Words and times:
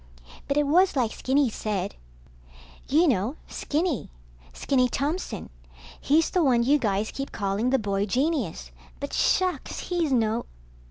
But 0.47 0.57
it 0.57 0.65
was 0.65 0.95
like 0.95 1.11
Skinny 1.13 1.51
said... 1.51 1.93
You 2.87 3.07
know, 3.07 3.35
Skinny. 3.47 4.09
Skinny 4.51 4.89
Thompson. 4.89 5.51
He's 5.99 6.31
the 6.31 6.43
one 6.43 6.63
you 6.63 6.79
guys 6.79 7.11
keep 7.11 7.31
calling 7.31 7.69
the 7.69 7.77
boy 7.77 8.07
genius, 8.07 8.71
but 8.99 9.13
shucks, 9.13 9.79
he's 9.89 10.11
no 10.11 10.45